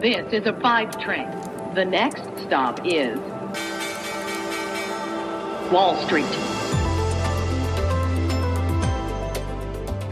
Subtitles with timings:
[0.00, 1.28] This is a five train.
[1.74, 3.18] The next stop is
[5.70, 6.24] Wall Street.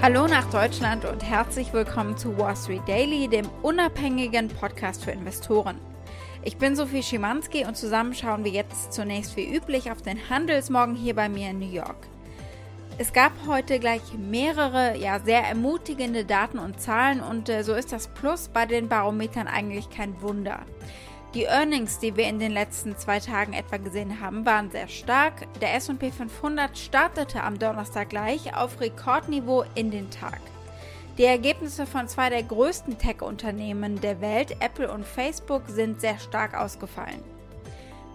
[0.03, 5.80] Hallo nach Deutschland und herzlich willkommen zu Wall Street Daily, dem unabhängigen Podcast für Investoren.
[6.45, 10.96] Ich bin Sophie Schimanski und zusammen schauen wir jetzt zunächst wie üblich auf den Handelsmorgen
[10.96, 12.09] hier bei mir in New York.
[13.01, 17.93] Es gab heute gleich mehrere, ja, sehr ermutigende Daten und Zahlen und äh, so ist
[17.93, 20.66] das Plus bei den Barometern eigentlich kein Wunder.
[21.33, 25.47] Die Earnings, die wir in den letzten zwei Tagen etwa gesehen haben, waren sehr stark.
[25.61, 30.41] Der SP 500 startete am Donnerstag gleich auf Rekordniveau in den Tag.
[31.19, 36.59] Die Ergebnisse von zwei der größten Tech-Unternehmen der Welt, Apple und Facebook, sind sehr stark
[36.59, 37.23] ausgefallen.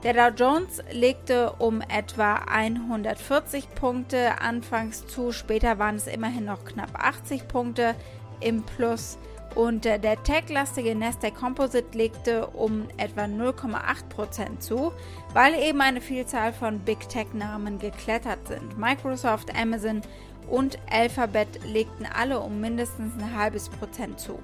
[0.04, 6.66] Der Dow Jones legte um etwa 140 Punkte anfangs zu, später waren es immerhin noch
[6.66, 7.96] knapp 80 Punkte
[8.42, 9.18] im Plus
[9.56, 14.92] und der tech-lastige Nasdaq Composite legte um etwa 0,8% zu,
[15.32, 18.78] weil eben eine Vielzahl von Big Tech-Namen geklettert sind.
[18.78, 20.02] Microsoft, Amazon
[20.50, 24.38] und Alphabet legten alle um mindestens ein halbes Prozent zu.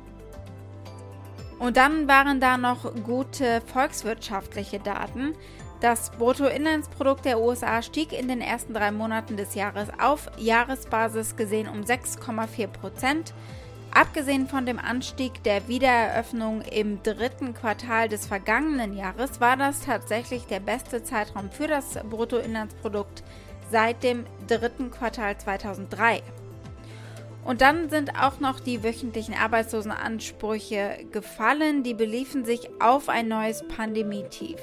[1.59, 5.35] Und dann waren da noch gute volkswirtschaftliche Daten.
[5.81, 11.67] Das Bruttoinlandsprodukt der USA stieg in den ersten drei Monaten des Jahres auf Jahresbasis gesehen
[11.67, 13.33] um 6,4 Prozent.
[13.91, 20.45] Abgesehen von dem Anstieg der Wiedereröffnung im dritten Quartal des vergangenen Jahres war das tatsächlich
[20.45, 23.23] der beste Zeitraum für das Bruttoinlandsprodukt
[23.71, 26.21] seit dem dritten Quartal 2003.
[27.45, 31.83] Und dann sind auch noch die wöchentlichen Arbeitslosenansprüche gefallen.
[31.83, 34.59] Die beliefen sich auf ein neues Pandemietief.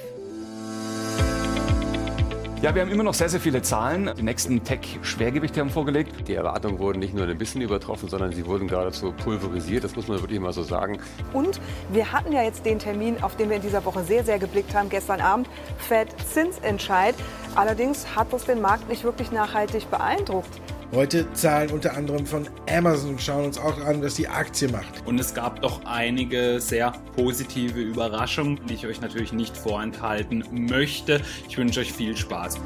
[2.62, 4.10] Ja, wir haben immer noch sehr, sehr viele Zahlen.
[4.16, 6.26] Die nächsten Tech-Schwergewichte haben vorgelegt.
[6.26, 9.84] Die Erwartungen wurden nicht nur ein bisschen übertroffen, sondern sie wurden geradezu pulverisiert.
[9.84, 10.98] Das muss man wirklich mal so sagen.
[11.34, 11.60] Und
[11.92, 14.74] wir hatten ja jetzt den Termin, auf den wir in dieser Woche sehr, sehr geblickt
[14.74, 17.14] haben, gestern Abend, Fed Zinsentscheid.
[17.54, 20.60] Allerdings hat das den Markt nicht wirklich nachhaltig beeindruckt.
[20.92, 25.04] Heute Zahlen unter anderem von Amazon schauen uns auch an, was die Aktie macht.
[25.04, 31.20] Und es gab doch einige sehr positive Überraschungen, die ich euch natürlich nicht vorenthalten möchte.
[31.48, 32.60] Ich wünsche euch viel Spaß.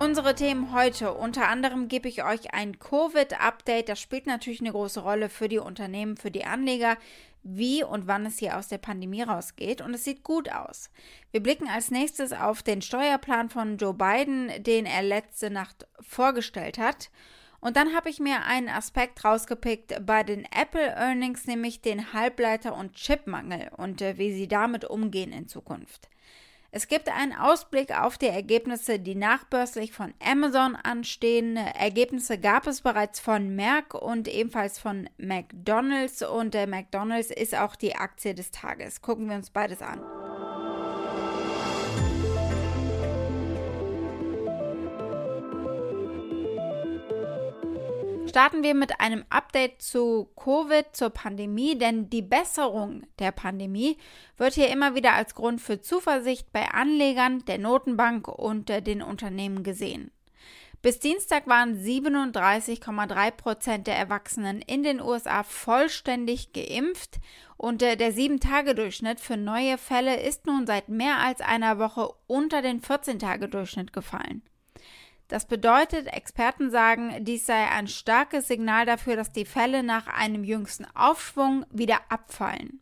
[0.00, 1.12] Unsere Themen heute.
[1.12, 3.88] Unter anderem gebe ich euch ein Covid-Update.
[3.88, 6.96] Das spielt natürlich eine große Rolle für die Unternehmen, für die Anleger
[7.42, 10.90] wie und wann es hier aus der Pandemie rausgeht und es sieht gut aus.
[11.30, 16.78] Wir blicken als nächstes auf den Steuerplan von Joe Biden, den er letzte Nacht vorgestellt
[16.78, 17.10] hat.
[17.60, 22.76] Und dann habe ich mir einen Aspekt rausgepickt bei den Apple Earnings, nämlich den Halbleiter-
[22.76, 26.08] und Chipmangel und äh, wie sie damit umgehen in Zukunft.
[26.70, 31.56] Es gibt einen Ausblick auf die Ergebnisse, die nachbörslich von Amazon anstehen.
[31.56, 37.74] Ergebnisse gab es bereits von Merck und ebenfalls von McDonald's und der McDonald's ist auch
[37.74, 39.00] die Aktie des Tages.
[39.00, 40.02] Gucken wir uns beides an.
[48.28, 53.96] Starten wir mit einem Update zu Covid, zur Pandemie, denn die Besserung der Pandemie
[54.36, 59.62] wird hier immer wieder als Grund für Zuversicht bei Anlegern, der Notenbank und den Unternehmen
[59.62, 60.10] gesehen.
[60.80, 67.18] Bis Dienstag waren 37,3 Prozent der Erwachsenen in den USA vollständig geimpft
[67.56, 72.80] und der 7-Tage-Durchschnitt für neue Fälle ist nun seit mehr als einer Woche unter den
[72.80, 74.42] 14-Tage-Durchschnitt gefallen.
[75.28, 80.42] Das bedeutet, Experten sagen, dies sei ein starkes Signal dafür, dass die Fälle nach einem
[80.42, 82.80] jüngsten Aufschwung wieder abfallen.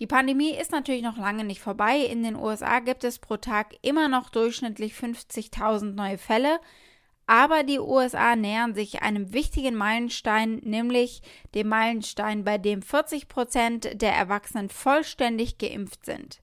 [0.00, 1.98] Die Pandemie ist natürlich noch lange nicht vorbei.
[1.98, 6.60] In den USA gibt es pro Tag immer noch durchschnittlich 50.000 neue Fälle.
[7.26, 11.22] Aber die USA nähern sich einem wichtigen Meilenstein, nämlich
[11.54, 16.40] dem Meilenstein, bei dem 40 Prozent der Erwachsenen vollständig geimpft sind.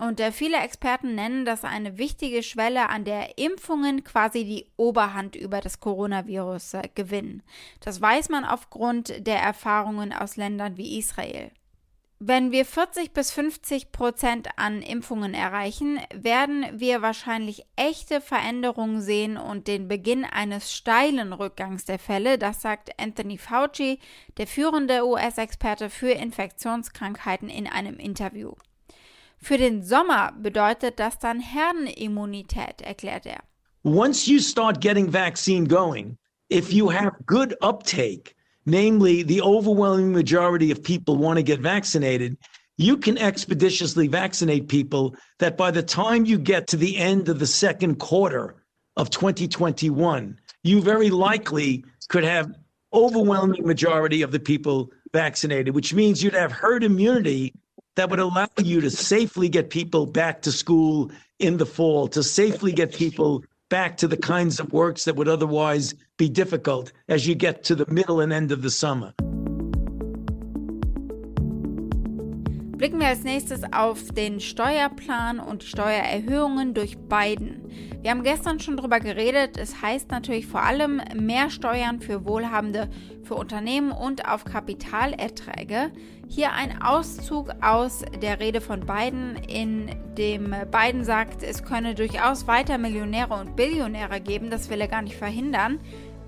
[0.00, 5.36] Und äh, viele Experten nennen das eine wichtige Schwelle, an der Impfungen quasi die Oberhand
[5.36, 7.42] über das Coronavirus äh, gewinnen.
[7.80, 11.50] Das weiß man aufgrund der Erfahrungen aus Ländern wie Israel.
[12.18, 19.36] Wenn wir 40 bis 50 Prozent an Impfungen erreichen, werden wir wahrscheinlich echte Veränderungen sehen
[19.36, 22.38] und den Beginn eines steilen Rückgangs der Fälle.
[22.38, 23.98] Das sagt Anthony Fauci,
[24.38, 28.52] der führende US-Experte für Infektionskrankheiten, in einem Interview.
[29.42, 33.40] Für den Sommer bedeutet das dann Herdenimmunität, erklärt er.
[33.82, 36.18] Once you start getting vaccine going,
[36.50, 38.34] if you have good uptake,
[38.66, 42.36] namely the overwhelming majority of people want to get vaccinated,
[42.76, 47.38] you can expeditiously vaccinate people that by the time you get to the end of
[47.38, 48.56] the second quarter
[48.96, 52.52] of 2021, you very likely could have
[52.92, 57.54] overwhelming majority of the people vaccinated, which means you'd have herd immunity
[57.96, 62.22] that would allow you to safely get people back to school in the fall, to
[62.22, 67.26] safely get people back to the kinds of works that would otherwise be difficult as
[67.26, 69.14] you get to the middle and end of the summer.
[72.80, 77.70] Blicken wir als nächstes auf den Steuerplan und Steuererhöhungen durch Biden.
[78.00, 79.58] Wir haben gestern schon darüber geredet.
[79.58, 82.88] Es heißt natürlich vor allem mehr Steuern für Wohlhabende,
[83.22, 85.90] für Unternehmen und auf Kapitalerträge.
[86.26, 92.46] Hier ein Auszug aus der Rede von Biden, in dem Biden sagt, es könne durchaus
[92.46, 94.48] weiter Millionäre und Billionäre geben.
[94.48, 95.80] Das will er gar nicht verhindern.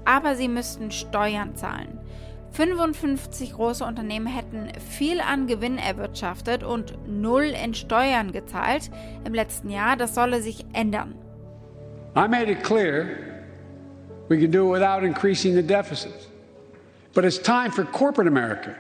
[0.04, 2.01] Aber sie müssten Steuern zahlen.
[2.52, 8.90] 55 große Unternehmen hätten viel an Gewinn erwirtschaftet und null in Steuern gezahlt
[9.24, 9.96] im letzten Jahr.
[9.96, 11.14] Das solle sich ändern.
[12.14, 13.16] I made it clear
[14.28, 16.26] we can do it without increasing the deficits.
[17.14, 18.76] But it's time for corporate America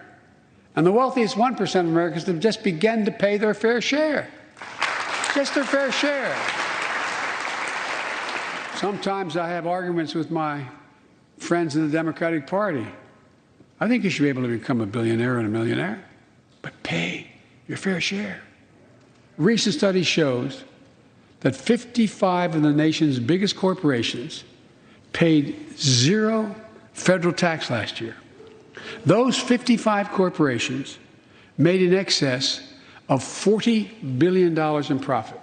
[0.76, 4.28] and the wealthiest 1% of Americans to just begin to pay their fair share.
[5.34, 6.34] Just their fair share.
[8.76, 10.64] Sometimes I have arguments with my
[11.38, 12.86] friends in the Democratic Party.
[13.82, 16.04] I think you should be able to become a billionaire and a millionaire,
[16.62, 17.26] but pay
[17.66, 18.40] your fair share.
[19.38, 20.62] Recent study shows
[21.40, 24.44] that 55 of the nation's biggest corporations
[25.12, 26.54] paid zero
[26.92, 28.14] federal tax last year.
[29.04, 30.98] Those 55 corporations
[31.58, 32.60] made in excess
[33.08, 35.40] of $40 billion in profit.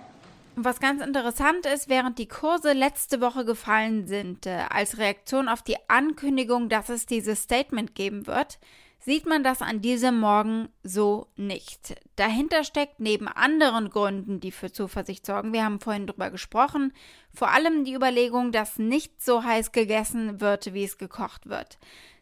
[0.62, 5.62] Was ganz interessant ist, während die Kurse letzte Woche gefallen sind, äh, als Reaktion auf
[5.62, 8.60] die Ankündigung, dass es dieses Statement geben wird,
[9.00, 11.96] sieht man das an diesem Morgen so nicht.
[12.18, 16.92] Dahinter steckt neben anderen Gründen, die für Zuversicht sorgen, wir haben vorhin drüber gesprochen,
[17.34, 21.80] vor allem die Überlegung, dass nicht so heiß gegessen wird, wie es gekocht wird.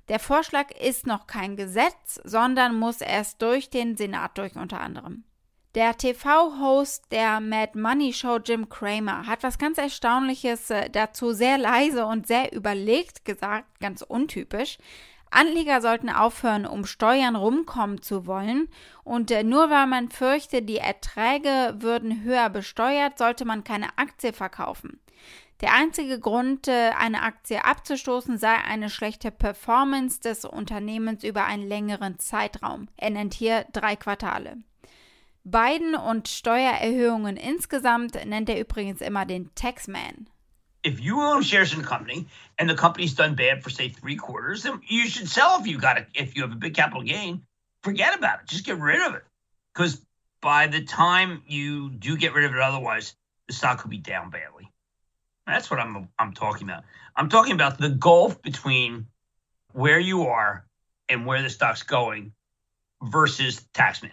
[0.10, 5.24] Der Vorschlag ist noch kein Gesetz, sondern muss erst durch den Senat durch unter anderem.
[5.78, 11.60] Der TV-Host der Mad Money Show Jim Cramer hat was ganz Erstaunliches äh, dazu sehr
[11.60, 14.80] leise und sehr überlegt gesagt, ganz untypisch.
[15.30, 18.70] Anleger sollten aufhören, um Steuern rumkommen zu wollen,
[19.04, 24.34] und äh, nur weil man fürchte, die Erträge würden höher besteuert, sollte man keine Aktie
[24.34, 25.00] verkaufen.
[25.62, 31.68] Der einzige Grund, äh, eine Aktie abzustoßen, sei eine schlechte Performance des Unternehmens über einen
[31.68, 32.88] längeren Zeitraum.
[32.98, 34.58] Er nennt hier drei Quartale.
[35.50, 40.30] Biden und Steuererhöhungen insgesamt nennt er übrigens immer den Taxman.
[40.84, 42.28] If you own shares in a company
[42.58, 45.80] and the company's done bad for say three quarters, then you should sell if you
[45.80, 46.08] got it.
[46.14, 47.44] If you have a big capital gain,
[47.82, 48.48] forget about it.
[48.48, 49.24] Just get rid of it.
[49.74, 50.02] Because
[50.42, 53.16] by the time you do get rid of it, otherwise
[53.48, 54.70] the stock could be down badly.
[55.46, 56.84] That's what I'm I'm talking about.
[57.16, 59.08] I'm talking about the gulf between
[59.72, 60.66] where you are
[61.08, 62.34] and where the stock's going
[63.02, 64.12] versus taxman.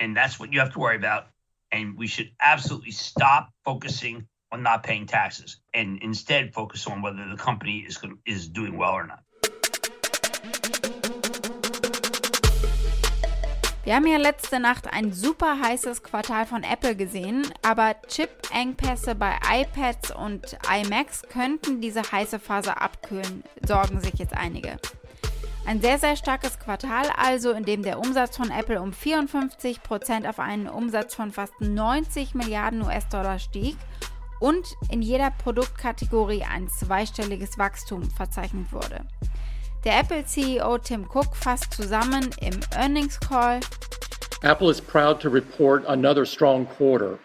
[0.00, 1.26] And that's what you have to worry about.
[1.70, 7.28] And we should absolutely stop focusing on not paying taxes and instead focus on whether
[7.28, 9.20] the company is, is doing well or not.
[13.84, 19.36] Wir haben ja letzte Nacht ein super heißes Quartal von Apple gesehen, aber Chip-Engpässe bei
[19.46, 24.78] iPads und iMacs könnten diese heiße Phase abkühlen, sorgen sich jetzt einige.
[25.66, 30.26] Ein sehr, sehr starkes Quartal also, in dem der Umsatz von Apple um 54 Prozent
[30.26, 33.76] auf einen Umsatz von fast 90 Milliarden US-Dollar stieg
[34.40, 39.06] und in jeder Produktkategorie ein zweistelliges Wachstum verzeichnet wurde.
[39.84, 43.60] Der Apple-CEO Tim Cook fasst zusammen im Earnings Call.
[44.42, 47.18] Apple is proud to report another strong quarter,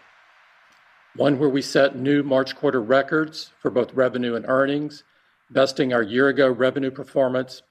[1.14, 5.04] one where we set new March quarter records for both revenue and earnings,
[5.50, 7.62] besting our year ago revenue performance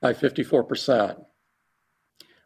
[0.00, 1.24] by 54%.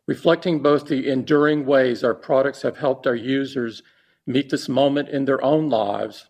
[0.07, 3.83] Reflecting both the enduring ways our products have helped our users
[4.27, 6.29] meet this moment in their own lives,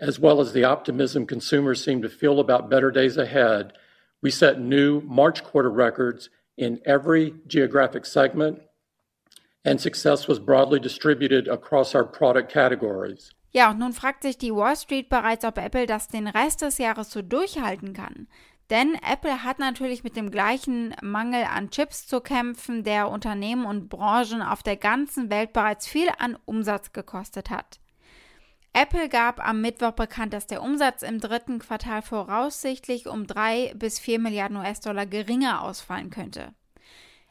[0.00, 3.72] as well as the optimism consumers seem to feel about better days ahead,
[4.20, 8.60] we set new March quarter records in every geographic segment,
[9.64, 13.30] and success was broadly distributed across our product categories.
[13.50, 16.78] Ja, und nun fragt sich die Wall Street bereits, ob Apple das den Rest des
[16.78, 18.26] Jahres so durchhalten kann.
[18.70, 23.88] Denn Apple hat natürlich mit dem gleichen Mangel an Chips zu kämpfen, der Unternehmen und
[23.88, 27.78] Branchen auf der ganzen Welt bereits viel an Umsatz gekostet hat.
[28.72, 34.00] Apple gab am Mittwoch bekannt, dass der Umsatz im dritten Quartal voraussichtlich um 3 bis
[34.00, 36.54] 4 Milliarden US-Dollar geringer ausfallen könnte.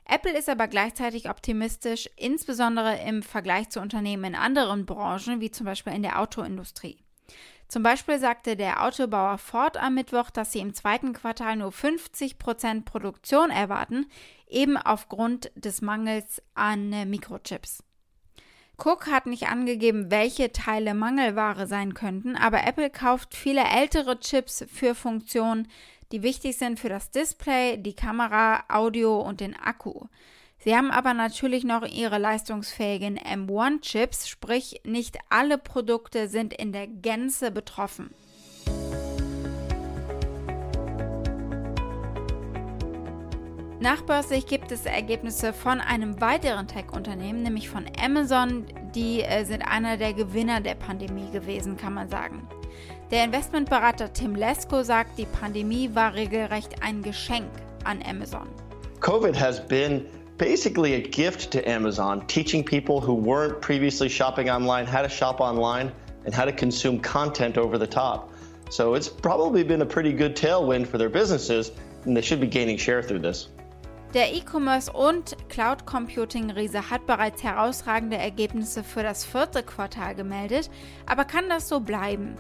[0.06, 5.66] Apple ist aber gleichzeitig optimistisch, insbesondere im Vergleich zu Unternehmen in anderen Branchen, wie zum
[5.66, 7.03] Beispiel in der Autoindustrie.
[7.68, 12.38] Zum Beispiel sagte der Autobauer Ford am Mittwoch, dass sie im zweiten Quartal nur 50
[12.38, 14.06] Prozent Produktion erwarten,
[14.48, 17.84] eben aufgrund des Mangels an Mikrochips.
[18.78, 24.66] Cook hat nicht angegeben, welche Teile Mangelware sein könnten, aber Apple kauft viele ältere Chips
[24.68, 25.68] für Funktionen,
[26.12, 30.08] die wichtig sind für das Display, die Kamera, Audio und den Akku.
[30.64, 36.88] Sie haben aber natürlich noch ihre leistungsfähigen M1-Chips, sprich nicht alle Produkte sind in der
[36.88, 38.12] Gänze betroffen.
[43.82, 48.66] Nachbörslich gibt es Ergebnisse von einem weiteren Tech-Unternehmen, nämlich von Amazon.
[48.96, 52.48] Die äh, sind einer der Gewinner der Pandemie gewesen, kann man sagen.
[53.12, 57.52] Der Investmentberater Tim Lesko sagt, die Pandemie war regelrecht ein Geschenk
[57.84, 58.48] an Amazon.
[59.02, 60.06] COVID has been
[60.38, 65.42] basically a gift to Amazon, teaching people who weren't previously shopping online how to shop
[65.42, 65.92] online
[66.26, 68.32] and how to consume content over the top.
[68.70, 71.72] So it's probably been a pretty good tailwind for their businesses,
[72.06, 73.50] and they should be gaining share through this.
[74.14, 80.70] Der E-Commerce und Cloud Computing Riese hat bereits herausragende Ergebnisse für das vierte Quartal gemeldet,
[81.08, 82.36] aber kann das so bleiben?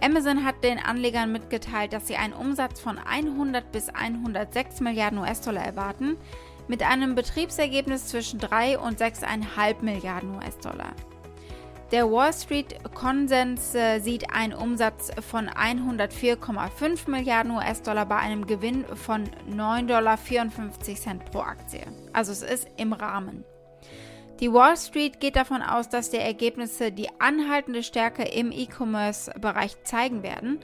[0.00, 5.62] Amazon hat den Anlegern mitgeteilt, dass sie einen Umsatz von 100 bis 106 Milliarden US-Dollar
[5.62, 6.16] erwarten,
[6.70, 10.92] mit einem Betriebsergebnis zwischen 3 und 6,5 Milliarden US-Dollar.
[11.90, 18.84] Der Wall Street Konsens äh, sieht einen Umsatz von 104,5 Milliarden US-Dollar bei einem Gewinn
[18.94, 21.80] von 9,54 Dollar pro Aktie.
[22.12, 23.44] Also es ist im Rahmen.
[24.38, 30.22] Die Wall Street geht davon aus, dass die Ergebnisse die anhaltende Stärke im E-Commerce-Bereich zeigen
[30.22, 30.60] werden.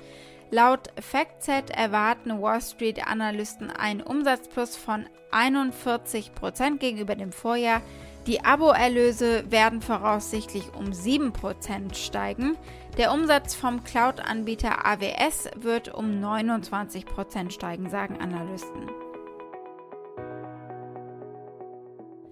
[0.50, 7.82] Laut FactSet erwarten Wall Street-Analysten einen Umsatzplus von 41% gegenüber dem Vorjahr
[8.26, 12.56] die Abo-Erlöse werden voraussichtlich um 7% steigen.
[12.98, 19.05] Der Umsatz vom Cloud-Anbieter AWS wird um 29% steigen, sagen Analysten.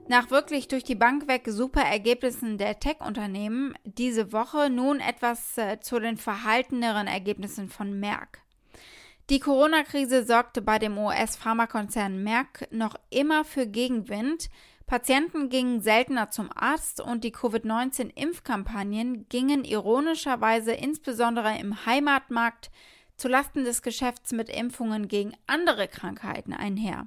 [0.07, 5.81] Nach wirklich durch die Bank weg super Ergebnissen der Tech-Unternehmen diese Woche nun etwas äh,
[5.81, 8.43] zu den verhalteneren Ergebnissen von Merck.
[9.31, 14.51] Die Corona-Krise sorgte bei dem US-Pharmakonzern Merck noch immer für Gegenwind.
[14.87, 22.71] Patienten gingen seltener zum Arzt und die Covid-19-Impfkampagnen gingen ironischerweise insbesondere im Heimatmarkt
[23.17, 27.07] zulasten des Geschäfts mit Impfungen gegen andere Krankheiten einher.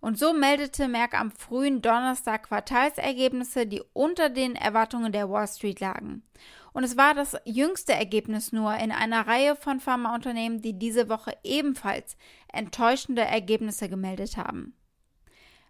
[0.00, 5.80] Und so meldete Merck am frühen Donnerstag Quartalsergebnisse, die unter den Erwartungen der Wall Street
[5.80, 6.22] lagen.
[6.72, 11.36] Und es war das jüngste Ergebnis nur in einer Reihe von Pharmaunternehmen, die diese Woche
[11.42, 12.16] ebenfalls
[12.52, 14.74] enttäuschende Ergebnisse gemeldet haben.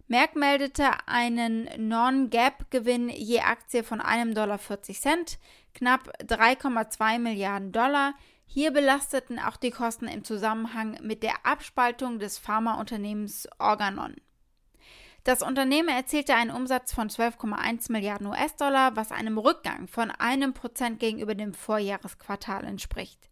[0.07, 4.59] Merck meldete einen Non-Gap-Gewinn je Aktie von 1,40 Dollar,
[5.73, 8.13] knapp 3,2 Milliarden Dollar.
[8.53, 14.13] Hier belasteten auch die Kosten im Zusammenhang mit der Abspaltung des Pharmaunternehmens Organon.
[15.23, 20.99] Das Unternehmen erzielte einen Umsatz von 12,1 Milliarden US-Dollar, was einem Rückgang von einem Prozent
[20.99, 23.29] gegenüber dem Vorjahresquartal entspricht.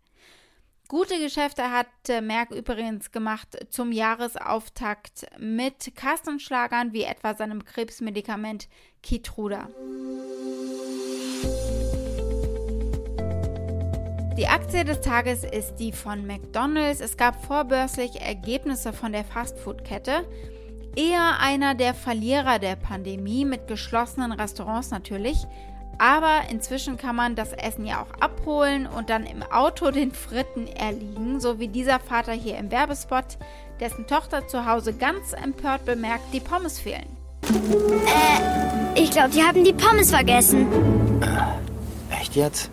[0.88, 1.88] Gute Geschäfte hat
[2.22, 8.70] Merck übrigens gemacht zum Jahresauftakt mit Kassenschlagern wie etwa seinem Krebsmedikament
[9.04, 9.68] Keytruda.
[14.40, 17.02] Die Aktie des Tages ist die von McDonald's.
[17.02, 20.26] Es gab vorbörslich Ergebnisse von der Fastfood-Kette.
[20.96, 25.46] Eher einer der Verlierer der Pandemie mit geschlossenen Restaurants natürlich.
[25.98, 30.68] Aber inzwischen kann man das Essen ja auch abholen und dann im Auto den Fritten
[30.68, 33.38] erliegen, so wie dieser Vater hier im Werbespot,
[33.82, 37.18] dessen Tochter zu Hause ganz empört bemerkt, die Pommes fehlen.
[37.44, 40.66] Äh, ich glaube, die haben die Pommes vergessen.
[41.22, 42.72] Äh, echt jetzt?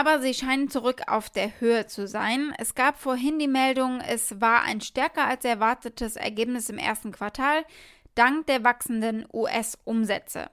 [0.00, 2.54] Aber sie scheinen zurück auf der Höhe zu sein.
[2.56, 7.66] Es gab vorhin die Meldung, es war ein stärker als erwartetes Ergebnis im ersten Quartal,
[8.14, 10.48] dank der wachsenden US-Umsätze.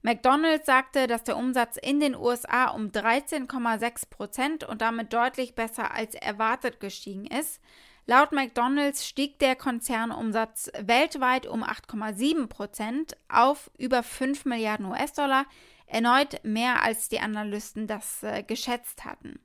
[0.00, 5.92] McDonald's sagte, dass der Umsatz in den USA um 13,6 Prozent und damit deutlich besser
[5.92, 7.60] als erwartet gestiegen ist.
[8.06, 15.44] Laut McDonald's stieg der Konzernumsatz weltweit um 8,7 Prozent auf über 5 Milliarden US-Dollar,
[15.88, 19.40] erneut mehr als die Analysten das äh, geschätzt hatten.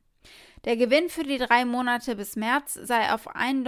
[0.66, 3.64] Der Gewinn für die drei Monate bis März sei auf 1,92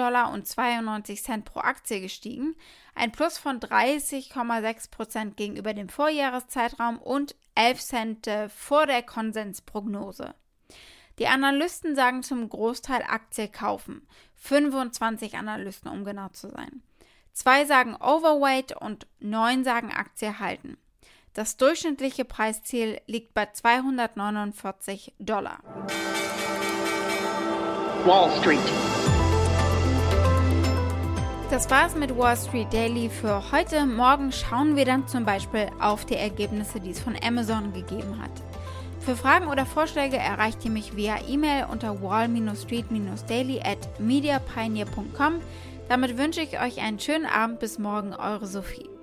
[1.25, 2.55] Dollar pro Aktie gestiegen,
[2.93, 10.35] ein Plus von 30,6 Prozent gegenüber dem Vorjahreszeitraum und 11 Cent äh, vor der Konsensprognose.
[11.19, 14.07] Die Analysten sagen zum Großteil Aktie kaufen.
[14.35, 16.81] 25 Analysten, um genau zu sein.
[17.33, 20.77] Zwei sagen Overweight und neun sagen Aktie halten.
[21.35, 25.59] Das durchschnittliche Preisziel liegt bei 249 Dollar.
[28.05, 28.57] Wall Street.
[31.49, 33.85] Das war's mit Wall Street Daily für heute.
[33.85, 38.31] Morgen schauen wir dann zum Beispiel auf die Ergebnisse, die es von Amazon gegeben hat.
[39.01, 45.41] Für Fragen oder Vorschläge erreicht ihr mich via E-Mail unter wall-street-daily at mediapioneer.com.
[45.89, 47.59] Damit wünsche ich euch einen schönen Abend.
[47.59, 48.94] Bis morgen, eure Sophie.